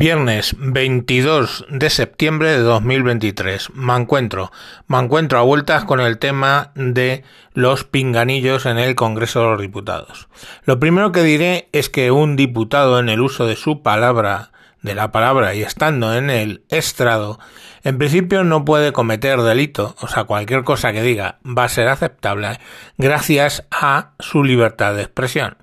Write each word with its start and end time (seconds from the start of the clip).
Viernes 0.00 0.54
22 0.60 1.66
de 1.70 1.90
septiembre 1.90 2.52
de 2.52 2.58
2023. 2.58 3.70
Me 3.74 3.96
encuentro, 3.96 4.52
me 4.86 4.96
encuentro 4.96 5.40
a 5.40 5.42
vueltas 5.42 5.84
con 5.86 5.98
el 5.98 6.18
tema 6.18 6.70
de 6.76 7.24
los 7.52 7.82
pinganillos 7.82 8.64
en 8.66 8.78
el 8.78 8.94
Congreso 8.94 9.40
de 9.40 9.46
los 9.46 9.60
Diputados. 9.60 10.28
Lo 10.62 10.78
primero 10.78 11.10
que 11.10 11.24
diré 11.24 11.68
es 11.72 11.88
que 11.88 12.12
un 12.12 12.36
diputado 12.36 13.00
en 13.00 13.08
el 13.08 13.20
uso 13.20 13.44
de 13.44 13.56
su 13.56 13.82
palabra, 13.82 14.52
de 14.82 14.94
la 14.94 15.10
palabra 15.10 15.56
y 15.56 15.62
estando 15.62 16.14
en 16.14 16.30
el 16.30 16.62
estrado, 16.68 17.40
en 17.82 17.98
principio 17.98 18.44
no 18.44 18.64
puede 18.64 18.92
cometer 18.92 19.42
delito, 19.42 19.96
o 20.00 20.06
sea, 20.06 20.22
cualquier 20.22 20.62
cosa 20.62 20.92
que 20.92 21.02
diga 21.02 21.40
va 21.44 21.64
a 21.64 21.68
ser 21.68 21.88
aceptable 21.88 22.60
gracias 22.98 23.64
a 23.72 24.12
su 24.20 24.44
libertad 24.44 24.94
de 24.94 25.02
expresión. 25.02 25.56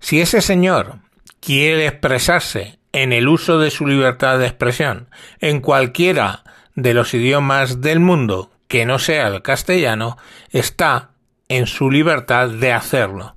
Si 0.00 0.20
ese 0.20 0.40
señor 0.40 0.96
quiere 1.38 1.86
expresarse 1.86 2.79
en 2.92 3.12
el 3.12 3.28
uso 3.28 3.58
de 3.58 3.70
su 3.70 3.86
libertad 3.86 4.38
de 4.38 4.46
expresión 4.46 5.08
en 5.40 5.60
cualquiera 5.60 6.44
de 6.74 6.94
los 6.94 7.14
idiomas 7.14 7.80
del 7.80 8.00
mundo 8.00 8.50
que 8.68 8.86
no 8.86 8.98
sea 8.98 9.28
el 9.28 9.42
castellano, 9.42 10.16
está 10.50 11.10
en 11.48 11.66
su 11.66 11.90
libertad 11.90 12.48
de 12.48 12.72
hacerlo. 12.72 13.36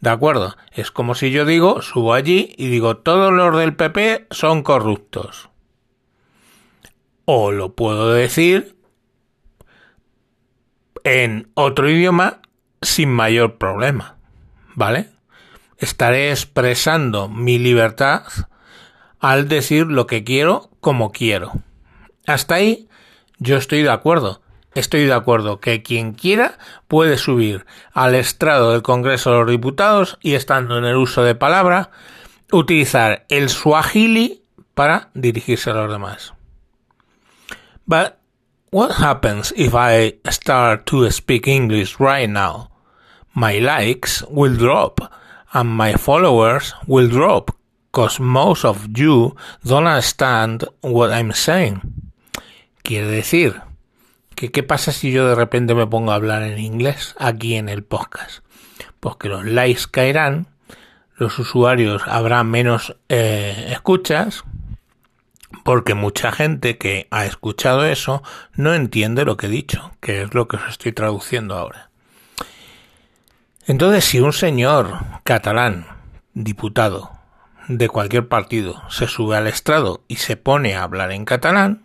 ¿De 0.00 0.10
acuerdo? 0.10 0.56
Es 0.72 0.90
como 0.90 1.14
si 1.14 1.30
yo 1.30 1.44
digo, 1.44 1.82
subo 1.82 2.14
allí 2.14 2.54
y 2.56 2.68
digo, 2.68 2.96
todos 2.96 3.32
los 3.32 3.56
del 3.58 3.74
PP 3.74 4.28
son 4.30 4.62
corruptos. 4.62 5.50
O 7.24 7.50
lo 7.50 7.74
puedo 7.74 8.12
decir 8.12 8.76
en 11.04 11.50
otro 11.54 11.90
idioma 11.90 12.40
sin 12.80 13.10
mayor 13.10 13.58
problema. 13.58 14.16
¿Vale? 14.74 15.08
Estaré 15.78 16.30
expresando 16.30 17.28
mi 17.28 17.58
libertad 17.58 18.22
al 19.20 19.48
decir 19.48 19.86
lo 19.86 20.06
que 20.06 20.24
quiero 20.24 20.70
como 20.80 21.12
quiero. 21.12 21.52
Hasta 22.26 22.56
ahí 22.56 22.88
yo 23.38 23.56
estoy 23.56 23.82
de 23.82 23.90
acuerdo. 23.90 24.42
Estoy 24.74 25.04
de 25.04 25.12
acuerdo 25.12 25.58
que 25.58 25.82
quien 25.82 26.12
quiera 26.12 26.58
puede 26.86 27.18
subir 27.18 27.66
al 27.92 28.14
estrado 28.14 28.72
del 28.72 28.82
Congreso 28.82 29.32
de 29.32 29.38
los 29.38 29.50
Diputados 29.50 30.18
y 30.20 30.34
estando 30.34 30.78
en 30.78 30.84
el 30.84 30.96
uso 30.96 31.24
de 31.24 31.34
palabra, 31.34 31.90
utilizar 32.52 33.26
el 33.28 33.48
swahili 33.48 34.42
para 34.74 35.10
dirigirse 35.14 35.70
a 35.70 35.74
los 35.74 35.90
demás. 35.90 36.34
But 37.84 38.14
what 38.70 38.92
happens 38.92 39.52
if 39.56 39.74
I 39.74 40.20
start 40.30 40.84
to 40.86 41.10
speak 41.10 41.48
English 41.48 41.98
right 41.98 42.28
now? 42.28 42.70
My 43.34 43.58
likes 43.58 44.24
will 44.28 44.56
drop 44.56 45.00
and 45.52 45.70
my 45.70 45.94
followers 45.94 46.74
will 46.86 47.08
drop 47.08 47.50
Cause 47.92 48.20
most 48.20 48.64
of 48.64 48.86
you 48.94 49.34
don't 49.64 49.86
understand 49.86 50.64
what 50.80 51.10
I'm 51.10 51.32
saying. 51.32 51.80
Quiere 52.82 53.08
decir 53.08 53.60
que 54.36 54.50
qué 54.50 54.62
pasa 54.62 54.92
si 54.92 55.10
yo 55.10 55.28
de 55.28 55.34
repente 55.34 55.74
me 55.74 55.86
pongo 55.86 56.12
a 56.12 56.14
hablar 56.14 56.42
en 56.44 56.58
inglés 56.58 57.14
aquí 57.18 57.56
en 57.56 57.68
el 57.68 57.82
podcast. 57.82 58.44
Pues 59.00 59.16
que 59.16 59.28
los 59.28 59.44
likes 59.44 59.82
caerán, 59.90 60.46
los 61.16 61.38
usuarios 61.38 62.02
habrá 62.06 62.44
menos 62.44 62.96
eh, 63.08 63.68
escuchas, 63.70 64.44
porque 65.64 65.94
mucha 65.94 66.32
gente 66.32 66.78
que 66.78 67.08
ha 67.10 67.26
escuchado 67.26 67.84
eso 67.84 68.22
no 68.54 68.72
entiende 68.72 69.24
lo 69.24 69.36
que 69.36 69.46
he 69.46 69.50
dicho, 69.50 69.92
que 70.00 70.22
es 70.22 70.32
lo 70.32 70.48
que 70.48 70.56
os 70.56 70.68
estoy 70.68 70.92
traduciendo 70.92 71.56
ahora. 71.56 71.90
Entonces, 73.66 74.04
si 74.04 74.20
un 74.20 74.32
señor 74.32 74.98
catalán, 75.24 75.86
diputado, 76.34 77.19
de 77.68 77.88
cualquier 77.88 78.28
partido 78.28 78.82
se 78.88 79.06
sube 79.06 79.36
al 79.36 79.46
estrado 79.46 80.02
y 80.08 80.16
se 80.16 80.36
pone 80.36 80.74
a 80.74 80.82
hablar 80.82 81.12
en 81.12 81.24
catalán, 81.24 81.84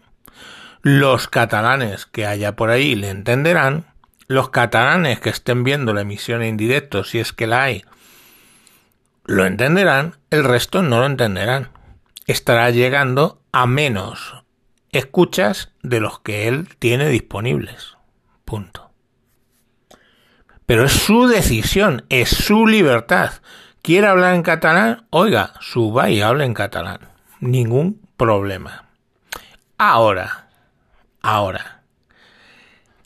los 0.81 1.27
catalanes 1.27 2.05
que 2.05 2.25
haya 2.25 2.55
por 2.55 2.69
ahí 2.69 2.95
le 2.95 3.09
entenderán, 3.09 3.85
los 4.27 4.49
catalanes 4.49 5.19
que 5.19 5.29
estén 5.29 5.63
viendo 5.63 5.93
la 5.93 6.01
emisión 6.01 6.41
en 6.41 6.57
directo, 6.57 7.03
si 7.03 7.19
es 7.19 7.33
que 7.33 7.47
la 7.47 7.63
hay, 7.63 7.83
lo 9.25 9.45
entenderán, 9.45 10.17
el 10.29 10.43
resto 10.43 10.83
no 10.83 10.99
lo 10.99 11.07
entenderán. 11.07 11.69
Estará 12.27 12.69
llegando 12.69 13.41
a 13.51 13.65
menos 13.65 14.45
escuchas 14.91 15.71
de 15.81 15.99
los 15.99 16.19
que 16.19 16.47
él 16.47 16.69
tiene 16.79 17.09
disponibles. 17.09 17.97
Punto. 18.45 18.91
Pero 20.65 20.85
es 20.85 20.93
su 20.93 21.27
decisión, 21.27 22.05
es 22.09 22.29
su 22.29 22.67
libertad 22.67 23.33
quiere 23.85 24.07
hablar 24.07 24.33
en 24.33 24.41
catalán, 24.41 25.05
oiga, 25.11 25.53
suba 25.59 26.09
y 26.09 26.19
hable 26.19 26.43
en 26.43 26.55
catalán. 26.55 27.01
Ningún 27.39 28.01
problema. 28.17 28.85
Ahora, 29.77 30.47
ahora, 31.21 31.83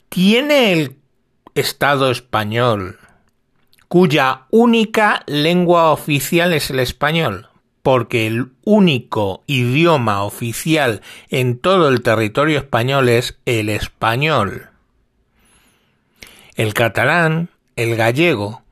¿tiene 0.08 0.72
el 0.72 0.96
Estado 1.54 2.10
español 2.10 2.98
cuya 3.88 4.46
única 4.48 5.22
lengua 5.26 5.90
oficial 5.90 6.54
es 6.54 6.70
el 6.70 6.78
español? 6.78 7.50
Porque 7.82 8.26
el 8.26 8.52
único 8.64 9.44
idioma 9.46 10.22
oficial 10.22 11.02
en 11.28 11.58
todo 11.58 11.90
el 11.90 12.00
territorio 12.00 12.56
español 12.56 13.10
es 13.10 13.38
el 13.44 13.68
español. 13.68 14.70
El 16.54 16.72
catalán, 16.72 17.50
el 17.76 17.96
gallego, 17.96 18.62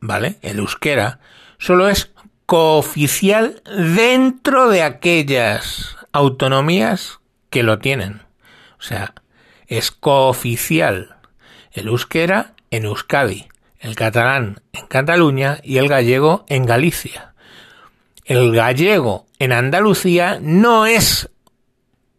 ¿vale? 0.00 0.36
El 0.42 0.58
euskera 0.58 1.20
solo 1.58 1.88
es 1.88 2.10
cooficial 2.46 3.62
dentro 3.64 4.68
de 4.68 4.82
aquellas 4.82 5.96
autonomías 6.12 7.20
que 7.50 7.62
lo 7.62 7.78
tienen. 7.78 8.22
O 8.78 8.82
sea, 8.82 9.14
es 9.66 9.90
cooficial 9.90 11.16
el 11.72 11.88
euskera 11.88 12.54
en 12.70 12.84
Euskadi, 12.84 13.46
el 13.78 13.94
catalán 13.94 14.62
en 14.72 14.86
Cataluña 14.86 15.58
y 15.62 15.78
el 15.78 15.88
gallego 15.88 16.44
en 16.48 16.66
Galicia. 16.66 17.34
El 18.24 18.52
gallego 18.52 19.26
en 19.38 19.52
Andalucía 19.52 20.38
no 20.40 20.86
es 20.86 21.30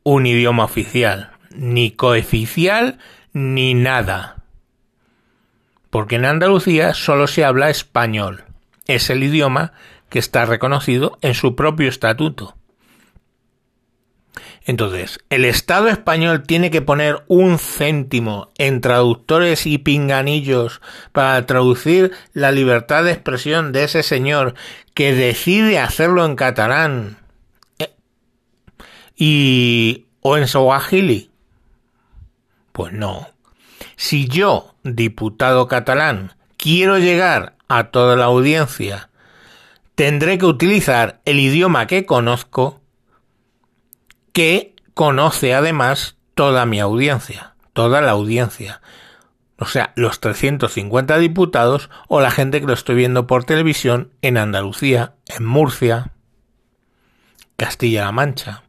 un 0.04 0.26
idioma 0.26 0.64
oficial, 0.64 1.32
ni 1.50 1.92
cooficial, 1.92 3.00
ni 3.34 3.74
nada 3.74 4.41
porque 5.92 6.16
en 6.16 6.26
Andalucía 6.26 6.96
solo 6.96 7.28
se 7.28 7.46
habla 7.46 7.70
español. 7.70 8.46
Es 8.88 9.12
el 9.12 9.22
idioma 9.22 9.74
que 10.10 10.18
está 10.18 10.46
reconocido 10.46 11.20
en 11.22 11.36
su 11.36 11.56
propio 11.56 11.88
estatuto. 11.90 12.56
Entonces, 14.64 15.20
el 15.30 15.44
Estado 15.46 15.90
español 15.90 16.44
tiene 16.44 16.70
que 16.70 16.82
poner 16.82 17.24
un 17.28 17.58
céntimo 17.58 18.50
en 18.58 18.80
traductores 18.80 19.66
y 19.66 19.80
pinganillos 19.80 20.82
para 21.12 21.46
traducir 21.46 22.12
la 22.34 22.52
libertad 22.52 23.04
de 23.04 23.12
expresión 23.12 23.72
de 23.72 23.86
ese 23.86 24.04
señor 24.04 24.54
que 24.94 25.14
decide 25.14 25.80
hacerlo 25.80 26.26
en 26.26 26.36
catalán 26.36 27.18
eh, 27.80 27.94
y 29.16 30.06
o 30.22 30.38
en 30.38 30.48
swahili. 30.48 31.32
Pues 32.72 32.94
no. 32.94 33.28
Si 34.02 34.28
yo, 34.28 34.74
diputado 34.82 35.68
catalán, 35.68 36.34
quiero 36.58 36.98
llegar 36.98 37.56
a 37.68 37.92
toda 37.92 38.16
la 38.16 38.26
audiencia, 38.26 39.12
tendré 39.94 40.40
que 40.40 40.48
utilizar 40.48 41.22
el 41.24 41.40
idioma 41.40 41.86
que 41.86 42.08
conozco, 42.08 42.82
que 44.34 44.76
conoce 44.96 45.54
además 45.54 46.18
toda 46.34 46.66
mi 46.66 46.80
audiencia, 46.80 47.54
toda 47.74 48.02
la 48.02 48.10
audiencia. 48.10 48.82
O 49.60 49.68
sea, 49.68 49.94
los 49.96 50.20
350 50.20 51.20
diputados 51.20 51.92
o 52.08 52.22
la 52.22 52.32
gente 52.32 52.60
que 52.60 52.66
lo 52.66 52.74
estoy 52.74 52.96
viendo 52.96 53.28
por 53.28 53.44
televisión 53.44 54.14
en 54.24 54.40
Andalucía, 54.40 55.14
en 55.28 55.46
Murcia, 55.46 56.12
Castilla-La 57.56 58.12
Mancha. 58.12 58.64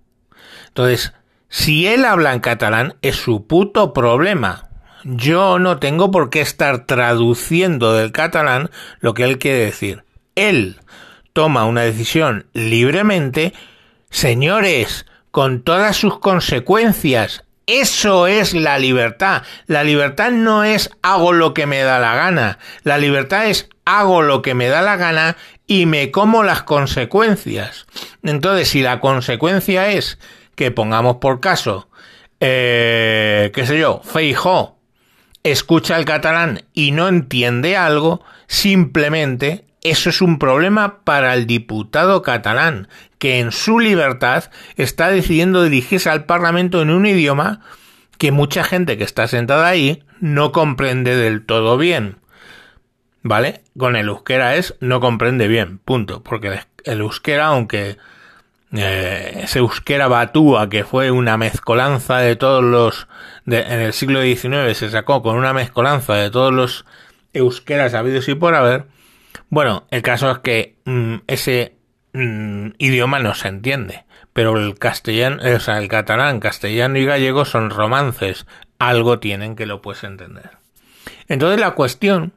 Entonces, 0.68 1.14
si 1.48 1.86
él 1.86 2.04
habla 2.04 2.34
en 2.34 2.40
catalán, 2.40 2.96
es 3.00 3.16
su 3.16 3.46
puto 3.46 3.94
problema. 3.94 4.68
Yo 5.04 5.58
no 5.58 5.78
tengo 5.78 6.10
por 6.10 6.30
qué 6.30 6.40
estar 6.40 6.86
traduciendo 6.86 7.92
del 7.92 8.12
catalán 8.12 8.70
lo 9.00 9.14
que 9.14 9.24
él 9.24 9.38
quiere 9.38 9.58
decir. 9.58 10.04
Él 10.36 10.80
toma 11.32 11.64
una 11.64 11.82
decisión 11.82 12.46
libremente, 12.52 13.52
señores, 14.10 15.06
con 15.32 15.62
todas 15.62 15.96
sus 15.96 16.20
consecuencias. 16.20 17.44
Eso 17.66 18.26
es 18.26 18.54
la 18.54 18.78
libertad. 18.78 19.42
La 19.66 19.82
libertad 19.82 20.30
no 20.30 20.62
es 20.62 20.90
hago 21.02 21.32
lo 21.32 21.52
que 21.54 21.66
me 21.66 21.80
da 21.80 21.98
la 21.98 22.14
gana. 22.14 22.58
La 22.84 22.98
libertad 22.98 23.46
es 23.46 23.68
hago 23.84 24.22
lo 24.22 24.42
que 24.42 24.54
me 24.54 24.68
da 24.68 24.82
la 24.82 24.96
gana 24.96 25.36
y 25.66 25.86
me 25.86 26.10
como 26.10 26.44
las 26.44 26.62
consecuencias. 26.62 27.86
Entonces, 28.22 28.68
si 28.68 28.82
la 28.82 29.00
consecuencia 29.00 29.90
es 29.90 30.18
que 30.54 30.70
pongamos 30.70 31.16
por 31.16 31.40
caso, 31.40 31.88
eh, 32.40 33.50
qué 33.54 33.66
sé 33.66 33.78
yo, 33.78 34.00
Feijó 34.04 34.81
escucha 35.44 35.98
el 35.98 36.04
catalán 36.04 36.62
y 36.72 36.92
no 36.92 37.08
entiende 37.08 37.76
algo, 37.76 38.24
simplemente 38.46 39.64
eso 39.82 40.10
es 40.10 40.22
un 40.22 40.38
problema 40.38 41.00
para 41.04 41.34
el 41.34 41.46
diputado 41.46 42.22
catalán, 42.22 42.88
que 43.18 43.40
en 43.40 43.50
su 43.50 43.80
libertad 43.80 44.44
está 44.76 45.08
decidiendo 45.08 45.64
dirigirse 45.64 46.08
al 46.08 46.24
Parlamento 46.24 46.82
en 46.82 46.90
un 46.90 47.06
idioma 47.06 47.60
que 48.18 48.30
mucha 48.30 48.62
gente 48.62 48.96
que 48.96 49.04
está 49.04 49.26
sentada 49.26 49.66
ahí 49.66 50.04
no 50.20 50.52
comprende 50.52 51.16
del 51.16 51.44
todo 51.44 51.76
bien. 51.76 52.18
¿Vale? 53.24 53.62
Con 53.76 53.96
el 53.96 54.08
euskera 54.08 54.56
es 54.56 54.76
no 54.80 55.00
comprende 55.00 55.48
bien, 55.48 55.78
punto. 55.78 56.22
Porque 56.22 56.60
el 56.84 57.00
euskera, 57.00 57.46
aunque 57.46 57.96
eh, 58.74 59.40
ese 59.42 59.58
euskera 59.58 60.08
batúa, 60.08 60.68
que 60.68 60.84
fue 60.84 61.10
una 61.10 61.36
mezcolanza 61.36 62.18
de 62.18 62.36
todos 62.36 62.64
los... 62.64 63.06
en 63.46 63.80
el 63.80 63.92
siglo 63.92 64.22
XIX 64.22 64.76
se 64.76 64.90
sacó 64.90 65.22
con 65.22 65.36
una 65.36 65.52
mezcolanza 65.52 66.14
de 66.14 66.30
todos 66.30 66.52
los 66.52 66.86
euskeras 67.34 67.94
habidos 67.94 68.28
y 68.28 68.34
por 68.34 68.54
haber, 68.54 68.86
bueno, 69.50 69.86
el 69.90 70.02
caso 70.02 70.30
es 70.30 70.38
que 70.38 70.76
mm, 70.84 71.16
ese 71.26 71.76
mm, 72.14 72.68
idioma 72.78 73.18
no 73.18 73.34
se 73.34 73.48
entiende, 73.48 74.04
pero 74.32 74.56
el 74.56 74.78
castellano, 74.78 75.42
o 75.42 75.60
sea, 75.60 75.78
el 75.78 75.88
catalán, 75.88 76.40
castellano 76.40 76.98
y 76.98 77.04
gallego 77.04 77.44
son 77.44 77.70
romances, 77.70 78.46
algo 78.78 79.18
tienen 79.18 79.54
que 79.54 79.66
lo 79.66 79.82
puedes 79.82 80.04
entender. 80.04 80.50
Entonces 81.28 81.60
la 81.60 81.72
cuestión 81.72 82.32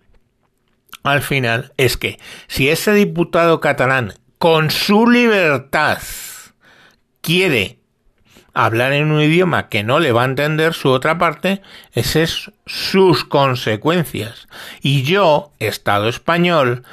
al 1.04 1.22
final 1.22 1.74
es 1.78 1.98
que 1.98 2.20
si 2.48 2.70
ese 2.70 2.94
diputado 2.94 3.60
catalán 3.60 4.14
con 4.46 4.70
su 4.70 5.10
libertad 5.10 5.98
quiere 7.22 7.80
hablar 8.54 8.94
en 8.94 9.10
un 9.10 9.20
idioma 9.20 9.70
que 9.70 9.84
no 9.84 10.00
le 10.00 10.12
va 10.12 10.22
a 10.22 10.26
entender 10.26 10.76
su 10.76 10.90
otra 10.92 11.18
parte, 11.18 11.64
esas 11.94 12.16
es 12.16 12.52
sus 12.68 13.26
consecuencias. 13.26 14.48
Y 14.84 15.02
yo, 15.02 15.52
Estado 15.58 16.08
español, 16.10 16.84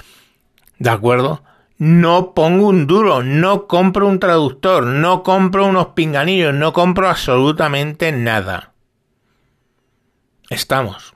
¿de 0.79 0.89
acuerdo? 0.89 1.45
No 1.77 2.33
pongo 2.33 2.69
un 2.69 2.87
duro, 2.87 3.23
no 3.23 3.67
compro 3.67 4.09
un 4.09 4.19
traductor, 4.19 4.87
no 4.87 5.23
compro 5.23 5.67
unos 5.67 5.89
pinganillos, 5.89 6.55
no 6.55 6.73
compro 6.73 7.11
absolutamente 7.11 8.13
nada. 8.13 8.73
Estamos. 10.49 11.13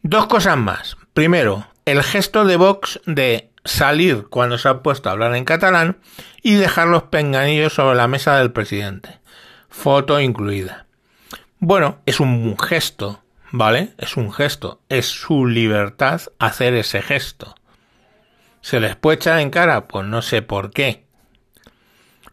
Dos 0.00 0.28
cosas 0.28 0.56
más. 0.56 0.96
Primero, 1.12 1.66
el 1.84 2.02
gesto 2.02 2.46
de 2.46 2.56
Vox 2.56 3.02
de 3.04 3.50
salir 3.66 4.26
cuando 4.28 4.58
se 4.58 4.68
ha 4.68 4.82
puesto 4.82 5.08
a 5.08 5.12
hablar 5.12 5.34
en 5.36 5.44
catalán 5.44 5.98
y 6.42 6.54
dejar 6.54 6.88
los 6.88 7.04
pinganillos 7.04 7.74
sobre 7.74 7.96
la 7.96 8.08
mesa 8.08 8.38
del 8.38 8.52
presidente 8.52 9.20
foto 9.76 10.20
incluida. 10.20 10.86
Bueno, 11.58 12.00
es 12.06 12.18
un 12.18 12.58
gesto, 12.58 13.22
¿vale? 13.52 13.92
Es 13.98 14.16
un 14.16 14.32
gesto, 14.32 14.80
es 14.88 15.06
su 15.06 15.46
libertad 15.46 16.22
hacer 16.38 16.74
ese 16.74 17.02
gesto. 17.02 17.54
¿Se 18.62 18.80
les 18.80 18.96
puede 18.96 19.16
echar 19.16 19.38
en 19.38 19.50
cara? 19.50 19.86
Pues 19.86 20.06
no 20.06 20.22
sé 20.22 20.42
por 20.42 20.70
qué. 20.70 21.05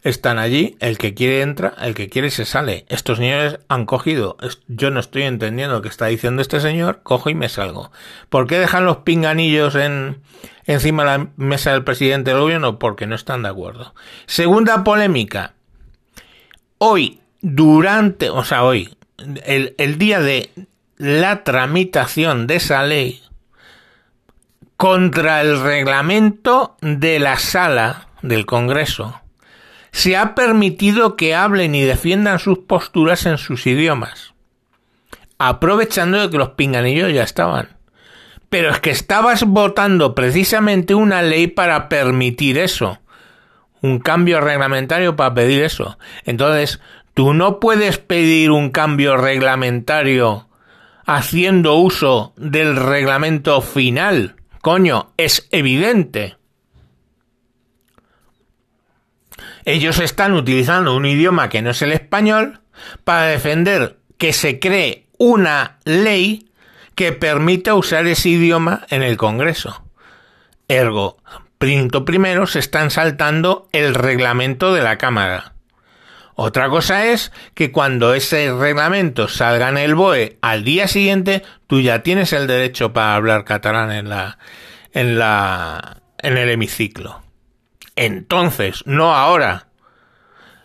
Están 0.03 0.38
allí, 0.38 0.75
el 0.81 0.97
que 0.97 1.13
quiere 1.13 1.41
entra, 1.41 1.73
el 1.81 1.94
que 1.95 2.09
quiere 2.09 2.29
se 2.29 2.44
sale. 2.44 2.85
Estos 2.89 3.19
señores 3.19 3.59
han 3.69 3.85
cogido, 3.85 4.35
yo 4.67 4.91
no 4.91 5.00
estoy 5.00 5.23
entendiendo 5.23 5.75
lo 5.75 5.81
que 5.81 5.88
está 5.88 6.07
diciendo 6.07 6.41
este 6.41 6.59
señor, 6.59 7.00
cojo 7.03 7.29
y 7.29 7.35
me 7.35 7.47
salgo. 7.47 7.89
¿Por 8.29 8.45
qué 8.45 8.59
dejan 8.59 8.85
los 8.85 8.97
pinganillos 8.97 9.75
en, 9.75 10.21
encima 10.65 11.03
de 11.03 11.17
la 11.17 11.27
mesa 11.38 11.71
del 11.71 11.85
presidente 11.85 12.31
del 12.31 12.41
gobierno? 12.41 12.79
Porque 12.79 13.07
no 13.07 13.15
están 13.15 13.44
de 13.44 13.50
acuerdo. 13.50 13.95
Segunda 14.25 14.83
polémica. 14.83 15.53
Hoy 16.79 17.21
durante, 17.41 18.29
o 18.29 18.44
sea, 18.44 18.63
hoy, 18.63 18.97
el, 19.45 19.73
el 19.77 19.97
día 19.97 20.19
de 20.19 20.50
la 20.97 21.45
tramitación 21.45 22.45
de 22.45 22.57
esa 22.57 22.83
ley 22.83 23.21
contra 24.75 25.39
el 25.39 25.61
reglamento 25.61 26.75
de 26.81 27.19
la 27.19 27.38
sala 27.38 28.09
del 28.21 28.45
Congreso, 28.45 29.21
se 29.94 30.18
ha 30.18 30.36
permitido 30.36 31.16
que 31.16 31.34
hablen 31.34 31.74
y 31.74 31.84
defiendan 31.84 32.40
sus 32.40 32.60
posturas 32.60 33.25
en 33.25 33.38
sus 33.38 33.66
idiomas, 33.66 34.34
aprovechando 35.38 36.19
de 36.19 36.30
que 36.30 36.38
los 36.38 36.50
pinganillos 36.50 37.13
ya 37.13 37.24
estaban. 37.24 37.69
Pero 38.50 38.72
es 38.72 38.81
que 38.81 38.92
estabas 38.92 39.45
votando 39.45 40.13
precisamente 40.13 40.94
una 40.94 41.22
ley 41.22 41.48
para 41.48 41.88
permitir 41.88 42.57
eso, 42.57 43.00
un 43.81 44.00
cambio 44.00 44.42
reglamentario 44.42 45.16
para 45.16 45.34
pedir 45.34 45.63
eso. 45.63 45.98
Entonces, 46.25 46.81
Tú 47.13 47.36
no 47.36 47.60
puedes 47.60 48.00
pedir 48.00 48.50
un 48.50 48.72
cambio 48.72 49.18
reglamentario 49.18 50.48
haciendo 51.06 51.75
uso 51.75 52.34
del 52.38 52.75
reglamento 52.75 53.62
final. 53.62 54.36
Coño, 54.62 55.12
es 55.18 55.48
evidente. 55.51 56.38
Ellos 59.65 60.00
están 60.00 60.33
utilizando 60.33 60.95
un 60.95 61.06
idioma 61.06 61.50
que 61.50 61.62
no 61.62 61.71
es 61.71 61.81
el 61.81 61.92
español 61.92 62.62
para 63.04 63.27
defender 63.27 63.98
que 64.18 64.33
se 64.33 64.60
cree 64.60 65.07
una 65.18 65.77
ley 65.86 66.50
que 66.95 67.12
permita 67.12 67.74
usar 67.75 68.06
ese 68.07 68.30
idioma 68.30 68.86
en 68.89 69.04
el 69.04 69.18
Congreso. 69.18 69.83
Ergo, 70.68 71.18
primero, 72.06 72.48
se 72.48 72.60
están 72.60 72.92
saltando 72.92 73.68
el 73.71 73.95
reglamento 73.95 74.74
de 74.74 74.81
la 74.81 74.98
Cámara. 74.98 75.54
Otra 76.36 76.68
cosa 76.69 77.06
es 77.06 77.31
que 77.54 77.71
cuando 77.71 78.13
ese 78.13 78.51
reglamento 78.51 79.27
salga 79.27 79.69
en 79.69 79.77
el 79.77 79.94
BOE 79.94 80.39
al 80.42 80.63
día 80.63 80.88
siguiente, 80.88 81.44
tú 81.68 81.80
ya 81.80 82.01
tienes 82.01 82.33
el 82.33 82.48
derecho 82.48 82.92
para 82.92 83.15
hablar 83.15 83.45
catalán 83.45 83.92
en 83.92 84.10
la, 84.10 84.39
en 84.94 85.19
la, 85.19 86.01
en 86.18 86.38
el 86.38 86.50
hemiciclo. 86.50 87.21
Entonces, 87.95 88.84
no 88.86 89.13
ahora. 89.16 89.68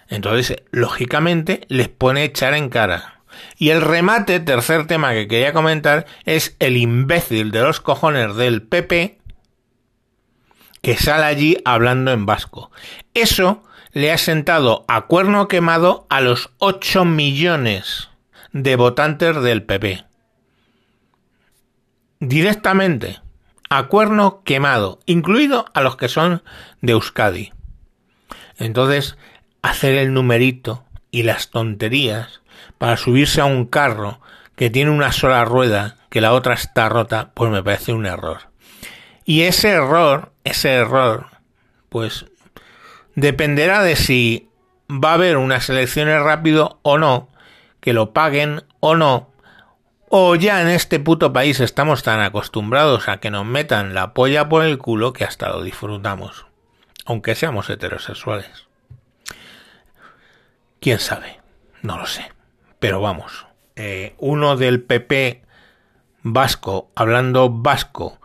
Entonces, 0.08 0.62
lógicamente, 0.70 1.66
les 1.68 1.88
pone 1.88 2.24
echar 2.24 2.54
en 2.54 2.68
cara. 2.70 3.20
Y 3.56 3.70
el 3.70 3.82
remate, 3.82 4.40
tercer 4.40 4.86
tema 4.86 5.12
que 5.12 5.28
quería 5.28 5.52
comentar, 5.52 6.06
es 6.24 6.56
el 6.58 6.76
imbécil 6.76 7.50
de 7.50 7.62
los 7.62 7.80
cojones 7.80 8.34
del 8.36 8.62
PP 8.62 9.18
que 10.82 10.96
sale 10.96 11.24
allí 11.24 11.58
hablando 11.64 12.12
en 12.12 12.26
vasco. 12.26 12.70
Eso 13.14 13.62
le 13.92 14.12
ha 14.12 14.18
sentado 14.18 14.84
a 14.88 15.06
cuerno 15.06 15.48
quemado 15.48 16.06
a 16.08 16.20
los 16.20 16.50
8 16.58 17.04
millones 17.04 18.08
de 18.52 18.76
votantes 18.76 19.40
del 19.42 19.64
PP. 19.64 20.04
Directamente, 22.20 23.20
a 23.68 23.84
cuerno 23.84 24.42
quemado, 24.44 25.00
incluido 25.06 25.66
a 25.74 25.82
los 25.82 25.96
que 25.96 26.08
son 26.08 26.42
de 26.80 26.92
Euskadi. 26.92 27.52
Entonces, 28.58 29.16
hacer 29.62 29.94
el 29.94 30.12
numerito 30.12 30.84
y 31.10 31.22
las 31.22 31.50
tonterías 31.50 32.40
para 32.78 32.96
subirse 32.96 33.40
a 33.40 33.46
un 33.46 33.66
carro 33.66 34.20
que 34.56 34.70
tiene 34.70 34.90
una 34.90 35.12
sola 35.12 35.44
rueda, 35.44 35.96
que 36.10 36.20
la 36.20 36.32
otra 36.32 36.54
está 36.54 36.88
rota, 36.88 37.30
pues 37.34 37.50
me 37.50 37.62
parece 37.62 37.92
un 37.92 38.06
error. 38.06 38.50
Y 39.24 39.42
ese 39.42 39.70
error, 39.70 40.32
ese 40.44 40.72
error, 40.72 41.26
pues 41.88 42.26
dependerá 43.14 43.82
de 43.82 43.96
si 43.96 44.48
va 44.90 45.10
a 45.10 45.14
haber 45.14 45.36
unas 45.36 45.68
elecciones 45.68 46.20
rápido 46.22 46.78
o 46.82 46.98
no, 46.98 47.28
que 47.80 47.92
lo 47.92 48.12
paguen 48.12 48.64
o 48.80 48.96
no, 48.96 49.30
o 50.10 50.34
ya 50.34 50.62
en 50.62 50.68
este 50.68 51.00
puto 51.00 51.32
país 51.32 51.60
estamos 51.60 52.02
tan 52.02 52.20
acostumbrados 52.20 53.08
a 53.08 53.18
que 53.18 53.30
nos 53.30 53.44
metan 53.44 53.94
la 53.94 54.14
polla 54.14 54.48
por 54.48 54.64
el 54.64 54.78
culo 54.78 55.12
que 55.12 55.24
hasta 55.24 55.48
lo 55.48 55.62
disfrutamos, 55.62 56.46
aunque 57.04 57.34
seamos 57.34 57.68
heterosexuales. 57.70 58.68
¿Quién 60.80 60.98
sabe? 60.98 61.40
No 61.82 61.98
lo 61.98 62.06
sé. 62.06 62.32
Pero 62.78 63.00
vamos, 63.00 63.46
eh, 63.76 64.14
uno 64.18 64.56
del 64.56 64.82
PP 64.82 65.42
vasco 66.22 66.90
hablando 66.94 67.50
vasco 67.50 68.20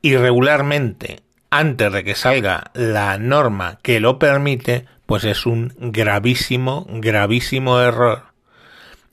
irregularmente 0.00 1.22
antes 1.50 1.92
de 1.92 2.04
que 2.04 2.14
salga 2.14 2.70
la 2.74 3.16
norma 3.18 3.78
que 3.82 4.00
lo 4.00 4.18
permite, 4.18 4.86
pues 5.06 5.24
es 5.24 5.46
un 5.46 5.72
gravísimo, 5.78 6.86
gravísimo 6.88 7.80
error. 7.80 8.33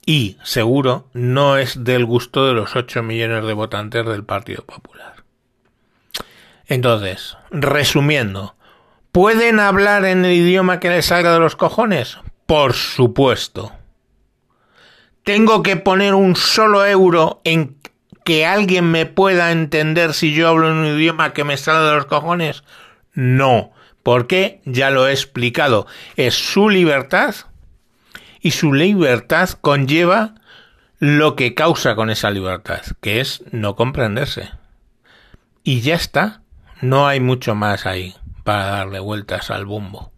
Y 0.05 0.37
seguro 0.43 1.07
no 1.13 1.57
es 1.57 1.83
del 1.83 2.05
gusto 2.05 2.47
de 2.47 2.53
los 2.53 2.75
8 2.75 3.03
millones 3.03 3.45
de 3.45 3.53
votantes 3.53 4.05
del 4.05 4.23
Partido 4.23 4.63
Popular. 4.63 5.23
Entonces, 6.67 7.37
resumiendo, 7.51 8.55
¿pueden 9.11 9.59
hablar 9.59 10.05
en 10.05 10.25
el 10.25 10.33
idioma 10.33 10.79
que 10.79 10.89
les 10.89 11.07
salga 11.07 11.33
de 11.33 11.39
los 11.39 11.55
cojones? 11.55 12.17
Por 12.45 12.73
supuesto. 12.73 13.71
¿Tengo 15.23 15.61
que 15.61 15.77
poner 15.77 16.15
un 16.15 16.35
solo 16.35 16.85
euro 16.85 17.41
en 17.43 17.77
que 18.23 18.45
alguien 18.45 18.89
me 18.89 19.05
pueda 19.05 19.51
entender 19.51 20.13
si 20.13 20.33
yo 20.33 20.47
hablo 20.47 20.69
en 20.69 20.77
un 20.77 20.97
idioma 20.97 21.33
que 21.33 21.43
me 21.43 21.57
sale 21.57 21.85
de 21.85 21.95
los 21.95 22.05
cojones? 22.05 22.63
No. 23.13 23.71
¿Por 24.01 24.25
qué? 24.25 24.61
Ya 24.65 24.89
lo 24.89 25.07
he 25.07 25.11
explicado. 25.11 25.85
Es 26.15 26.33
su 26.33 26.69
libertad 26.69 27.35
y 28.41 28.51
su 28.51 28.73
libertad 28.73 29.49
conlleva 29.61 30.35
lo 30.99 31.35
que 31.35 31.55
causa 31.55 31.95
con 31.95 32.09
esa 32.09 32.31
libertad, 32.31 32.81
que 33.01 33.21
es 33.21 33.43
no 33.51 33.75
comprenderse. 33.75 34.49
y 35.63 35.81
ya 35.81 35.95
está. 35.95 36.41
No 36.81 37.07
hay 37.07 37.19
mucho 37.19 37.53
más 37.53 37.85
ahí 37.85 38.15
para 38.43 38.65
darle 38.65 38.99
vueltas 38.99 39.51
al 39.51 39.65
bombo. 39.65 40.11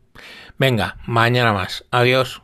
Venga, 0.57 0.97
mañana 1.05 1.51
más. 1.51 1.83
Adiós. 1.91 2.42